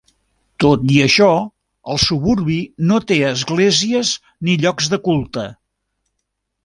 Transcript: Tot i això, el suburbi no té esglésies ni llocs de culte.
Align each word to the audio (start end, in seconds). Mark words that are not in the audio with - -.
Tot 0.63 0.85
i 0.93 0.95
això, 1.07 1.27
el 1.95 2.01
suburbi 2.05 2.57
no 2.93 2.97
té 3.11 3.17
esglésies 3.27 4.15
ni 4.49 4.57
llocs 4.65 4.93
de 4.95 5.01
culte. 5.11 5.45